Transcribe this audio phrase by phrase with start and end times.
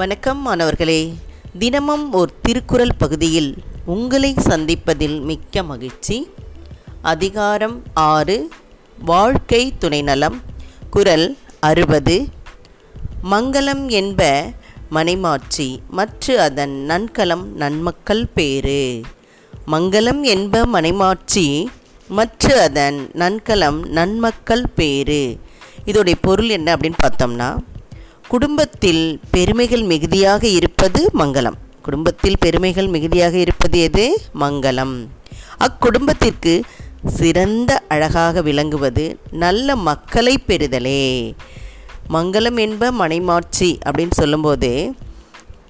[0.00, 1.14] வணக்கம் மாணவர்களே.
[1.58, 3.54] தினமும் ஒரு திருக்குறள் பகுதியில்
[3.84, 6.30] உங்களை சந்திப்பதில் மிக்க மகிழ்ச்சி.
[7.02, 8.48] அதிகாரம் ஆறு
[9.04, 10.40] வாழ்க்கை துணைநலம்.
[10.90, 12.28] குரல் அறுபது.
[13.30, 14.50] மங்களம் என்ப
[14.92, 19.00] மனைமாட்சி மற்ற அதன் நன்கலம் நன்மக்கள் பேறு.
[19.66, 21.66] மங்களம் என்ப மனைமாட்சி
[22.08, 25.38] மற்ற அதன் நன்கலம் நன்மக்கள் பேறு.
[25.84, 27.56] இதோடைய பொருள் என்ன அப்படின்னு பார்த்தோம்னா
[28.30, 31.56] குடும்பத்தில் பெருமைகள் மிகுதியாக இருப்பது மங்களம்.
[31.82, 34.04] குடும்பத்தில் பெருமைகள் மிகுதியாக இருப்பது எது?
[34.40, 34.94] மங்களம்.
[35.58, 36.52] அக்குடும்பத்திற்கு
[37.06, 41.34] சிறந்த அழகாக விளங்குவது நல்ல மக்களை பெறுதலே.
[42.12, 44.94] மங்களம் என்ப மனைமாட்சி அப்படின்னு சொல்லும்போது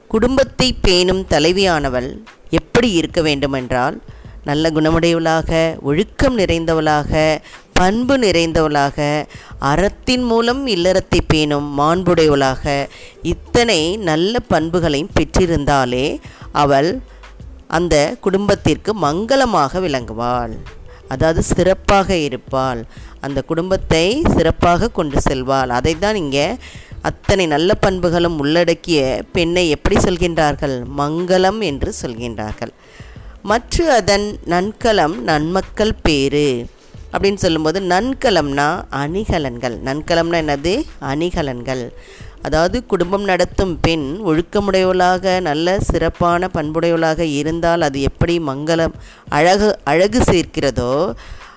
[0.08, 2.10] குடும்பத்தை பேணும் தலைவியானவள்
[2.50, 4.02] எப்படி இருக்க வேண்டுமென்றால்
[4.44, 7.38] நல்ல குணமுடையவளாக ஒழுக்கம் நிறைந்தவளாக
[7.80, 8.98] பண்பு நிறைந்தவளாக
[9.70, 12.64] அறத்தின் மூலம் இல்லறத்தை பேணும் மாண்புடையவளாக
[13.32, 16.06] இத்தனை நல்ல பண்புகளையும் பெற்றிருந்தாலே
[16.62, 16.90] அவள்
[17.78, 20.54] அந்த குடும்பத்திற்கு மங்களமாக விளங்குவாள்.
[21.12, 22.80] அதாவது சிறப்பாக இருப்பாள்.
[23.26, 24.04] அந்த குடும்பத்தை
[24.36, 25.70] சிறப்பாக கொண்டு செல்வாள்.
[25.78, 26.46] அதை தான் இங்கே
[27.08, 29.00] அத்தனை நல்ல பண்புகளும் உள்ளடக்கிய
[29.36, 30.76] பெண்ணை எப்படி சொல்கின்றார்கள்?
[31.00, 32.72] மங்களம் என்று சொல்கின்றார்கள்.
[33.50, 36.48] மற்ற அதன் நன்கலம் நன்மக்கள் பேறு.
[37.12, 38.66] அப்படின்னு சொல்லும்போது நன்கலம்னா
[39.02, 39.76] அணிகலன்கள்.
[39.88, 40.74] நன்கலம்னா என்னது?
[41.12, 41.84] அணிகலன்கள்.
[42.42, 48.94] அதாவது குடும்பம் நடத்தும் பெண் ஒழுக்கமுடையவளாக நல்ல சிறப்பான பண்புடையவளாக இருந்தால் அது எப்படி மங்களம்
[49.28, 50.92] அழகு அழகு சேர்க்கிறதோ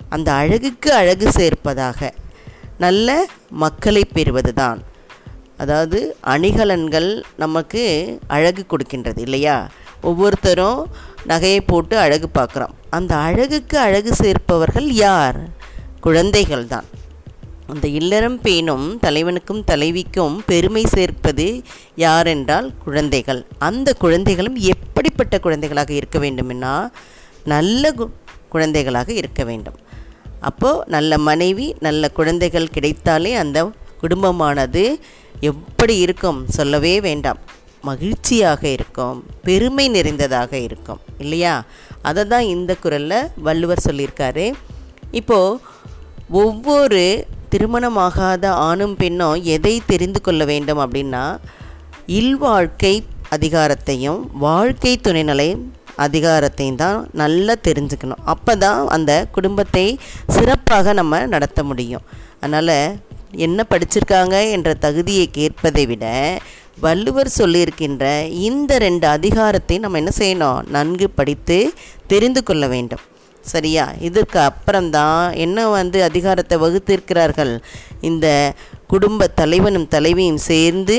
[0.09, 2.09] அந்த அழகுக்கு அழகு சேர்ப்பதாக.
[2.77, 3.09] நல்ல
[3.49, 4.81] மக்களை பெறுவது தான்
[5.57, 5.99] அதாவது
[6.33, 7.83] அணிகலன்கள் நமக்கு
[8.27, 9.57] அழகு கொடுக்கின்றது இல்லையா?
[10.09, 10.79] ஒவ்வொருத்தரும்
[11.27, 15.39] நகையை போட்டு அழகு பார்க்குறோம் அந்த அழகுக்கு அழகு சேர்ப்பவர்கள் யார்?
[16.01, 16.87] குழந்தைகள் தான்.
[17.67, 21.45] அந்த இல்லறம் பேணும் தலைவனுக்கும் தலைவிக்கும் பெருமை சேர்ப்பது
[21.97, 23.41] யாரென்றால் குழந்தைகள்.
[23.59, 26.73] அந்த குழந்தைகளும் எப்படிப்பட்ட குழந்தைகளாக இருக்க வேண்டுமென்னா
[27.53, 28.05] நல்ல கு
[28.49, 29.77] குழந்தைகளாக இருக்க வேண்டும்.
[30.42, 33.59] அப்போது நல்ல மனைவி நல்ல குழந்தைகள் கிடைத்தாலே அந்த
[34.02, 34.83] குடும்பமானது
[35.49, 37.39] எப்படி இருக்கும் சொல்லவே வேண்டாம்.
[37.89, 39.17] மகிழ்ச்சியாக இருக்கும்
[39.48, 41.54] பெருமை நிறைந்ததாக இருக்கும் இல்லையா?
[42.10, 44.45] அதை தான் இந்த குரலில் வள்ளுவர் சொல்லியிருக்காரு.
[45.20, 45.60] இப்போது
[46.43, 47.04] ஒவ்வொரு
[47.54, 51.23] திருமணமாகாத ஆணும் பெண்ணும் எதை தெரிந்து கொள்ள வேண்டும் அப்படின்னா
[52.20, 52.95] இல்வாழ்க்கை
[53.36, 55.49] அதிகாரத்தையும் வாழ்க்கை துணைநிலை
[56.05, 58.23] அதிகாரத்தையும் தான் நல்லா தெரிஞ்சுக்கணும்.
[58.33, 59.86] அப்போ தான் அந்த குடும்பத்தை
[60.36, 62.05] சிறப்பாக நம்ம நடத்த முடியும்.
[62.42, 62.77] அதனால்
[63.45, 66.05] என்ன படிச்சிருக்காங்க என்ற தகுதியை கேட்பதை விட
[66.80, 70.67] வள்ளுவர் சொல்லியிருக்கின்ற இந்த ரெண்டு அதிகாரத்தை நம்ம என்ன செய்யணும்?
[70.67, 71.73] நன்கு படித்து
[72.08, 73.00] தெரிந்து கொள்ள வேண்டும்.
[73.42, 73.94] சரியா?
[74.00, 77.61] இதற்கு அப்புறம்தான் என்ன வந்து அதிகாரத்தை வகுத்திருக்கிறார்கள்?
[78.09, 78.27] இந்த
[78.91, 80.97] குடும்ப தலைவனும் தலைவியும் சேர்ந்து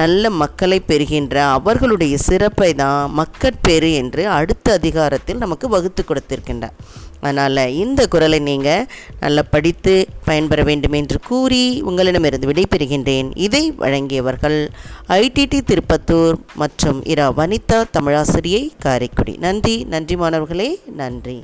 [0.00, 6.76] நல்ல மக்களை பெறுகின்ற அவர்களுடைய சிறப்பை தான் மக்கட்பேறு என்று அடுத்த அதிகாரத்தில் நமக்கு வகுத்து கொடுத்திருக்கின்றார்.
[7.20, 8.86] அதனால் இந்த குரலை நீங்கள்
[9.22, 9.94] நல்லா படித்து
[10.28, 13.30] பயன்பெற வேண்டும் என்று கூறி உங்களிடமிருந்து விடைபெறுகின்றேன்.
[13.46, 14.58] இதை வழங்கியவர்கள்
[15.20, 19.36] ஐடிடி திருப்பத்தூர் மற்றும் இரா வனிதா தமிழாசிரியை காரைக்குடி.
[19.48, 20.70] நன்றி நன்றி மாணவர்களே
[21.02, 21.38] நன்றி.